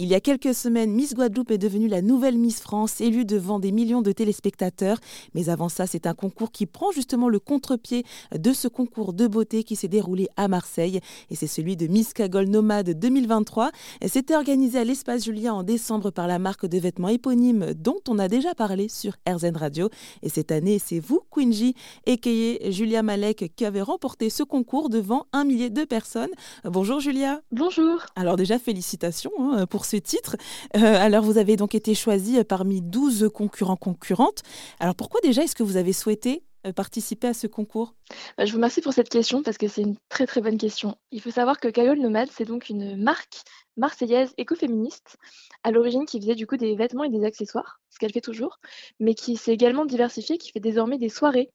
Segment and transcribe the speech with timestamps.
[0.00, 3.58] Il y a quelques semaines, Miss Guadeloupe est devenue la nouvelle Miss France, élue devant
[3.58, 4.98] des millions de téléspectateurs.
[5.34, 9.26] Mais avant ça, c'est un concours qui prend justement le contre-pied de ce concours de
[9.26, 11.00] beauté qui s'est déroulé à Marseille.
[11.30, 13.72] Et c'est celui de Miss Cagole Nomade 2023.
[14.06, 18.20] C'était organisé à l'Espace Julien en décembre par la marque de vêtements éponyme dont on
[18.20, 19.88] a déjà parlé sur RZN Radio.
[20.22, 21.74] Et cette année, c'est vous, Quingy,
[22.06, 26.30] et Julia Malek, qui avez remporté ce concours devant un millier de personnes.
[26.62, 27.40] Bonjour Julia.
[27.50, 28.06] Bonjour.
[28.14, 30.36] Alors déjà, félicitations hein, pour ce titre.
[30.76, 34.42] Euh, alors, vous avez donc été choisie parmi 12 concurrents concurrentes.
[34.80, 37.94] Alors, pourquoi déjà est-ce que vous avez souhaité euh, participer à ce concours?
[38.36, 40.96] Bah, Je vous remercie pour cette question parce que c'est une très très bonne question.
[41.10, 43.42] Il faut savoir que Cagole Nomade, c'est donc une marque
[43.76, 45.16] marseillaise écoféministe
[45.62, 48.58] à l'origine qui faisait du coup des vêtements et des accessoires, ce qu'elle fait toujours,
[49.00, 51.50] mais qui s'est également diversifiée, qui fait désormais des soirées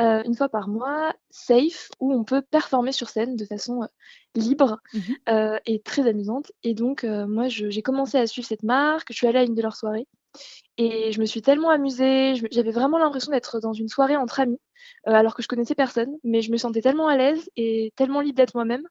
[0.00, 3.86] euh, une fois par mois, safe, où on peut performer sur scène de façon euh,
[4.34, 6.52] libre mmh euh, et très amusante.
[6.62, 9.62] Et donc, moi, j'ai commencé à suivre cette marque, je suis allée à une de
[9.62, 10.06] leurs soirées.
[10.76, 14.60] Et je me suis tellement amusée, j'avais vraiment l'impression d'être dans une soirée entre amis,
[15.04, 18.36] alors que je connaissais personne, mais je me sentais tellement à l'aise et tellement libre
[18.36, 18.86] d'être moi-même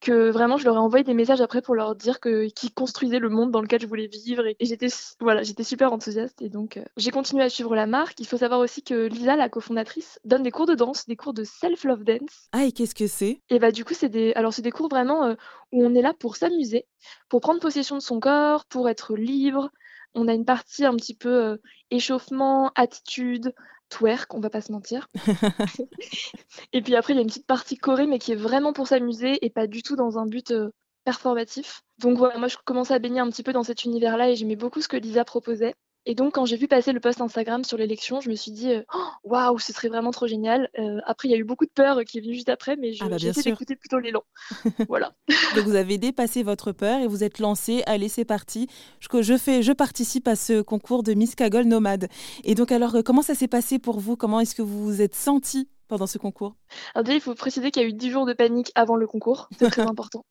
[0.00, 3.18] que vraiment je leur ai envoyé des messages après pour leur dire que qu'ils construisaient
[3.18, 4.88] le monde dans lequel je voulais vivre et, j'étais
[5.20, 8.18] voilà j'étais super enthousiaste et donc euh, j'ai continué à suivre la marque.
[8.20, 11.34] Il faut savoir aussi que Lisa, la cofondatrice, donne des cours de danse, des cours
[11.34, 12.48] de self love dance.
[12.52, 13.40] Ah et qu'est-ce que c'est?
[13.50, 15.34] Et bah du coup c'est des alors c'est des cours vraiment euh,
[15.72, 16.86] où on est là pour s'amuser,
[17.28, 19.70] pour prendre possession de son corps, pour être libre.
[20.14, 21.56] On a une partie un petit peu euh,
[21.90, 23.54] échauffement, attitude,
[23.88, 25.08] twerk, on va pas se mentir.
[26.72, 28.88] et puis après, il y a une petite partie choré, mais qui est vraiment pour
[28.88, 30.70] s'amuser et pas du tout dans un but euh,
[31.04, 31.82] performatif.
[31.98, 34.56] Donc voilà, moi je commençais à baigner un petit peu dans cet univers-là et j'aimais
[34.56, 35.74] beaucoup ce que Lisa proposait.
[36.06, 38.72] Et donc, quand j'ai vu passer le post Instagram sur l'élection, je me suis dit,
[38.72, 40.70] euh, oh, waouh, ce serait vraiment trop génial.
[40.78, 42.92] Euh, après, il y a eu beaucoup de peur qui est venue juste après, mais
[43.00, 44.22] ah bah, j'ai essayé d'écouter plutôt l'élan.
[44.88, 45.12] voilà.
[45.54, 47.82] donc, vous avez dépassé votre peur et vous êtes lancé.
[47.86, 48.66] Allez, c'est parti.
[49.00, 52.08] Je, je, fais, je participe à ce concours de Miss Cagole Nomade.
[52.44, 54.16] Et donc, alors, euh, comment ça s'est passé pour vous?
[54.16, 56.56] Comment est-ce que vous vous êtes senti pendant ce concours?
[56.94, 59.06] Alors déjà, il faut préciser qu'il y a eu 10 jours de panique avant le
[59.06, 60.24] concours, c'est très important.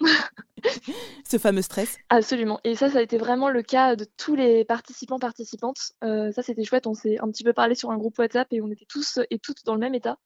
[1.29, 2.59] Ce fameux stress Absolument.
[2.63, 5.93] Et ça, ça a été vraiment le cas de tous les participants, participantes.
[6.03, 6.87] Euh, ça, c'était chouette.
[6.87, 9.39] On s'est un petit peu parlé sur un groupe WhatsApp et on était tous et
[9.39, 10.17] toutes dans le même état.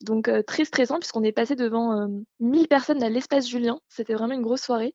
[0.00, 2.08] Donc, euh, très stressant puisqu'on est passé devant
[2.40, 3.78] 1000 euh, personnes à l'espace Julien.
[3.88, 4.94] C'était vraiment une grosse soirée.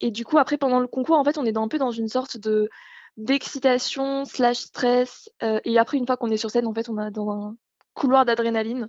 [0.00, 2.08] Et du coup, après, pendant le concours, en fait, on est un peu dans une
[2.08, 2.68] sorte de
[3.18, 7.10] d'excitation slash stress et après une fois qu'on est sur scène en fait on a
[7.10, 7.56] dans un
[7.92, 8.88] couloir d'adrénaline.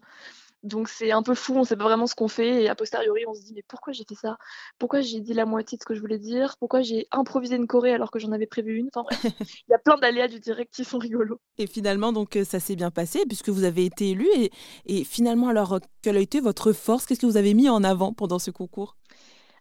[0.64, 3.26] Donc c'est un peu fou, on sait pas vraiment ce qu'on fait et a posteriori
[3.28, 4.38] on se dit mais pourquoi j'ai fait ça?
[4.80, 6.56] Pourquoi j'ai dit la moitié de ce que je voulais dire?
[6.58, 8.88] Pourquoi j'ai improvisé une choré alors que j'en avais prévu une?
[8.94, 9.24] Enfin bref,
[9.68, 11.40] il y a plein d'aléas du direct qui sont rigolos.
[11.58, 14.52] Et finalement donc euh, ça s'est bien passé puisque vous avez été élu et,
[14.86, 17.06] et finalement alors quelle a été votre force?
[17.06, 18.96] Qu'est-ce que vous avez mis en avant pendant ce concours?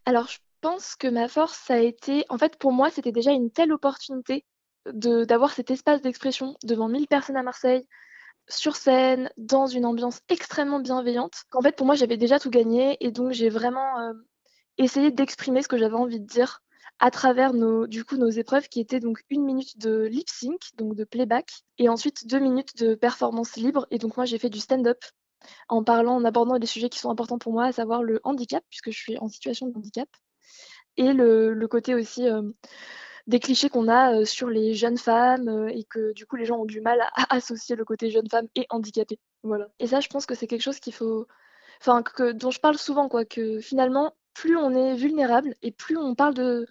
[0.06, 3.32] Alors je pense que ma force ça a été en fait pour moi c'était déjà
[3.32, 4.44] une telle opportunité
[4.92, 7.86] de d'avoir cet espace d'expression devant 1000 personnes à Marseille
[8.48, 12.96] sur scène, dans une ambiance extrêmement bienveillante, qu'en fait pour moi j'avais déjà tout gagné
[13.00, 14.12] et donc j'ai vraiment euh,
[14.78, 16.62] essayé d'exprimer ce que j'avais envie de dire
[16.98, 20.60] à travers nos, du coup, nos épreuves qui étaient donc une minute de lip sync,
[20.76, 23.88] donc de playback, et ensuite deux minutes de performance libre.
[23.90, 25.02] Et donc moi j'ai fait du stand-up
[25.68, 28.62] en parlant, en abordant des sujets qui sont importants pour moi, à savoir le handicap,
[28.70, 30.08] puisque je suis en situation de handicap,
[30.96, 32.42] et le, côté aussi euh,
[33.26, 36.44] des clichés qu'on a euh, sur les jeunes femmes euh, et que du coup les
[36.44, 39.18] gens ont du mal à, associer le côté jeune femme et handicapée.
[39.42, 39.68] Voilà.
[39.78, 41.26] Et ça, je pense que c'est quelque chose qu'il faut,
[41.80, 45.96] enfin, que, dont je parle souvent, quoi, que finalement, plus on est vulnérable et plus
[45.96, 46.66] on parle de,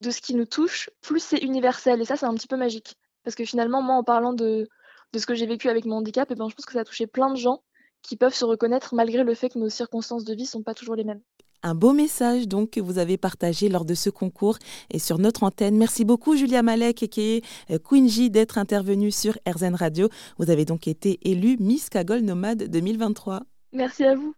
[0.00, 2.00] de ce qui nous touche, plus c'est universel.
[2.00, 2.96] Et ça, c'est un petit peu magique.
[3.24, 4.68] Parce que finalement, moi, en parlant de,
[5.12, 6.80] de ce que j'ai vécu avec mon handicap, et eh ben, je pense que ça
[6.80, 7.62] a touché plein de gens
[8.02, 10.94] qui peuvent se reconnaître malgré le fait que nos circonstances de vie sont pas toujours
[10.94, 11.22] les mêmes.
[11.62, 14.58] Un beau message donc que vous avez partagé lors de ce concours
[14.90, 15.76] et sur notre antenne.
[15.76, 20.08] Merci beaucoup Julia Malek est euh, Queen J d'être intervenue sur RZN Radio.
[20.38, 23.42] Vous avez donc été élue Miss Cagole Nomade 2023.
[23.72, 24.34] Merci à vous.